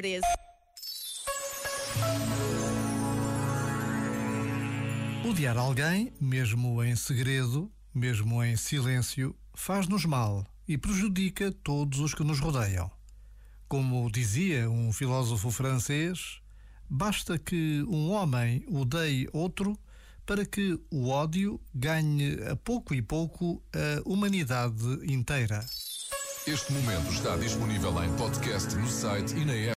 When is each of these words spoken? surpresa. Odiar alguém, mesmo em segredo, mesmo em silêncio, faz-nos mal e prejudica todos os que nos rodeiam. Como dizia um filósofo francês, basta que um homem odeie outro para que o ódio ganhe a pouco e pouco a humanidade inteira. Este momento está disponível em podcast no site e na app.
surpresa. 0.00 0.26
Odiar 5.28 5.58
alguém, 5.58 6.12
mesmo 6.20 6.82
em 6.82 6.96
segredo, 6.96 7.70
mesmo 7.94 8.42
em 8.42 8.56
silêncio, 8.56 9.36
faz-nos 9.54 10.04
mal 10.04 10.46
e 10.66 10.78
prejudica 10.78 11.52
todos 11.52 12.00
os 12.00 12.14
que 12.14 12.24
nos 12.24 12.40
rodeiam. 12.40 12.90
Como 13.68 14.10
dizia 14.10 14.68
um 14.68 14.92
filósofo 14.92 15.50
francês, 15.50 16.40
basta 16.88 17.38
que 17.38 17.84
um 17.88 18.10
homem 18.10 18.64
odeie 18.68 19.28
outro 19.32 19.78
para 20.26 20.44
que 20.44 20.80
o 20.90 21.08
ódio 21.08 21.60
ganhe 21.74 22.38
a 22.50 22.56
pouco 22.56 22.94
e 22.94 23.02
pouco 23.02 23.62
a 23.72 24.08
humanidade 24.08 24.84
inteira. 25.04 25.64
Este 26.46 26.72
momento 26.72 27.12
está 27.12 27.36
disponível 27.36 28.02
em 28.02 28.10
podcast 28.16 28.74
no 28.74 28.88
site 28.88 29.36
e 29.36 29.44
na 29.44 29.52
app. 29.52 29.68